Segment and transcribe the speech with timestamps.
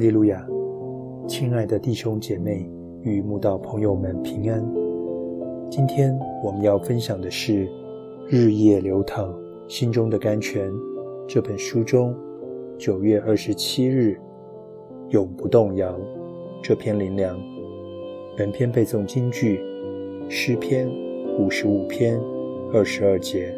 [0.00, 0.48] 哈利路亚，
[1.28, 2.66] 亲爱的弟兄姐妹
[3.02, 4.66] 与慕道朋友们平安。
[5.70, 7.66] 今天我们要分享的是
[8.26, 9.30] 《日夜流淌
[9.68, 10.70] 心中的甘泉》
[11.28, 12.16] 这本书中
[12.78, 14.18] 九月二十七日
[15.12, 15.94] “永不动摇”
[16.64, 17.38] 这篇灵粮。
[18.38, 19.60] 本篇背诵京剧
[20.30, 20.88] 诗篇
[21.38, 22.18] 五十五篇
[22.72, 23.54] 二十二节：“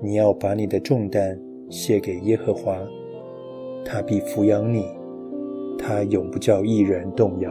[0.00, 1.38] 你要把你的重担
[1.68, 2.78] 卸给耶和华，
[3.84, 4.86] 他必抚养你。”
[5.82, 7.50] 他永不叫一人动摇。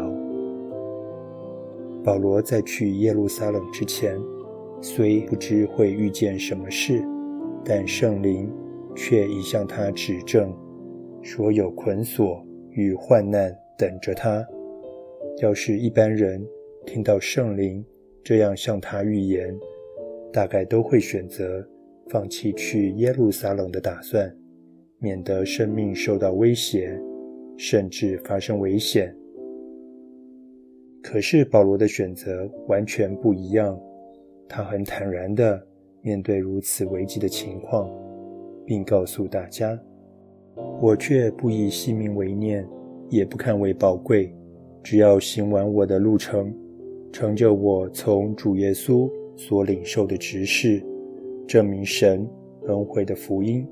[2.02, 4.18] 保罗在去耶路撒冷之前，
[4.82, 7.04] 虽不知会遇见什么事，
[7.64, 8.50] 但圣灵
[8.96, 10.52] 却已向他指证，
[11.22, 14.44] 说有捆锁与患难等着他。
[15.42, 16.44] 要是一般人
[16.86, 17.86] 听到圣灵
[18.24, 19.54] 这样向他预言，
[20.32, 21.68] 大概都会选择
[22.08, 24.34] 放弃去耶路撒冷的打算，
[25.00, 27.00] 免得生命受到威胁。
[27.64, 29.16] 甚至发生危险。
[31.00, 33.80] 可是保罗的选择完全不一样，
[34.50, 35.62] 他很坦然地
[36.02, 37.88] 面对如此危急的情况，
[38.66, 39.80] 并告诉大家
[40.82, 42.68] ：“我却不以性命为念，
[43.10, 44.34] 也不看为宝贵，
[44.82, 46.52] 只要行完我的路程，
[47.12, 50.84] 成就我从主耶稣所领受的职事，
[51.48, 52.28] 证明神
[52.66, 53.64] 恩惠的福音。”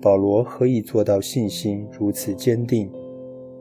[0.00, 2.90] 保罗何以做到信心如此坚定？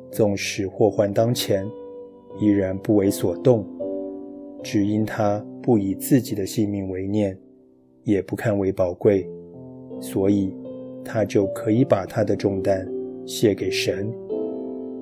[0.09, 1.67] 纵使祸患当前，
[2.39, 3.65] 依然不为所动，
[4.63, 7.37] 只因他不以自己的性命为念，
[8.03, 9.29] 也不看为宝贵，
[9.99, 10.55] 所以
[11.03, 12.87] 他就可以把他的重担
[13.25, 14.09] 卸给神，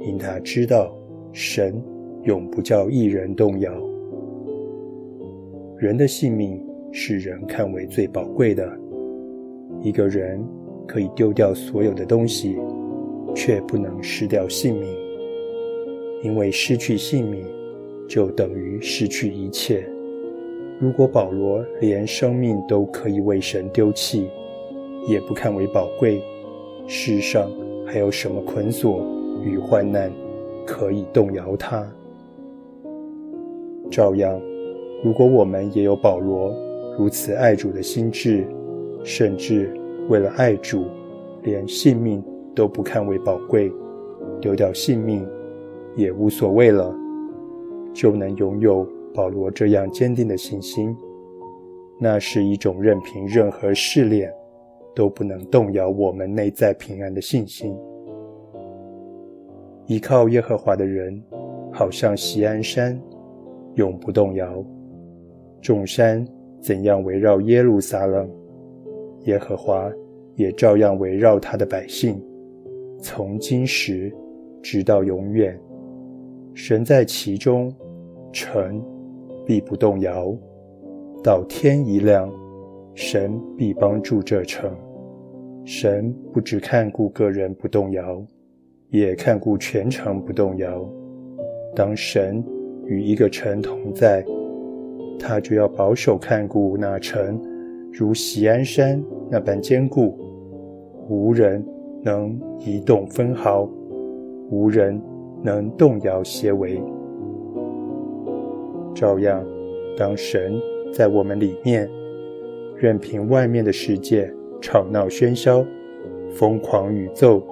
[0.02, 0.92] 因他知道
[1.32, 1.80] 神
[2.24, 3.72] 永不叫一人动摇。
[5.78, 6.60] 人的性命
[6.92, 8.68] 是人看为最宝贵的，
[9.82, 10.44] 一个人。
[10.88, 12.58] 可以丢掉所有的东西，
[13.36, 14.90] 却不能失掉性命，
[16.24, 17.46] 因为失去性命
[18.08, 19.88] 就等于失去一切。
[20.80, 24.30] 如果保罗连生命都可以为神丢弃，
[25.08, 26.22] 也不看为宝贵，
[26.88, 27.52] 世上
[27.86, 29.06] 还有什么捆锁
[29.44, 30.12] 与患难
[30.66, 31.86] 可以动摇他？
[33.92, 34.40] 照样，
[35.04, 36.56] 如果我们也有保罗
[36.98, 38.48] 如此爱主的心智，
[39.04, 39.70] 甚至。
[40.08, 40.86] 为了爱主，
[41.44, 42.24] 连性命
[42.56, 43.72] 都不看为宝贵，
[44.40, 45.28] 丢掉性命
[45.96, 46.96] 也无所谓了，
[47.94, 50.96] 就能拥有保罗这样坚定的信心。
[52.00, 54.32] 那是一种任凭任何试炼
[54.96, 57.76] 都不能动摇我们内在平安的信心。
[59.88, 61.22] 依靠耶和华的人，
[61.72, 63.00] 好像锡安山，
[63.76, 64.64] 永不动摇。
[65.62, 66.26] 众山
[66.62, 68.30] 怎样围绕耶路撒冷？
[69.28, 69.92] 耶和华
[70.36, 72.22] 也照样围绕他的百姓，
[73.02, 74.12] 从今时
[74.62, 75.58] 直到永远。
[76.54, 77.72] 神在其中，
[78.32, 78.82] 城
[79.46, 80.34] 必不动摇。
[81.22, 82.32] 到天一亮，
[82.96, 84.72] 神必帮助这城。
[85.66, 88.26] 神不只看顾个人不动摇，
[88.90, 90.90] 也看顾全城不动摇。
[91.76, 92.42] 当神
[92.86, 94.24] 与一个城同在，
[95.20, 97.38] 他就要保守看顾那城。
[97.92, 100.18] 如喜安山那般坚固，
[101.10, 101.66] 无人
[102.04, 103.70] 能移动分毫，
[104.50, 105.02] 无人
[105.44, 106.82] 能动摇些微。
[108.96, 109.46] 照样，
[109.98, 110.60] 当神
[110.94, 111.90] 在我们里面，
[112.76, 115.66] 任凭外面的世界吵闹喧嚣、
[116.32, 117.44] 疯狂宇宙，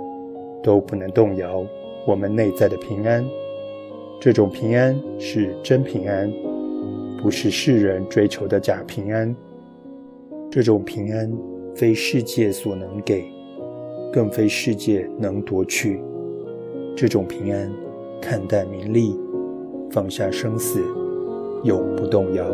[0.64, 1.66] 都不能动摇
[2.08, 3.24] 我们内在的平安。
[4.20, 6.32] 这种平安是真平安，
[7.22, 9.36] 不是世人追求的假平安。
[10.50, 11.32] 这种平安，
[11.76, 13.26] 非世界所能给，
[14.14, 16.00] 更非世界能夺去。
[16.96, 17.70] 这种平安，
[18.22, 19.14] 看淡名利，
[19.92, 20.80] 放下生死，
[21.66, 22.46] 永不动摇。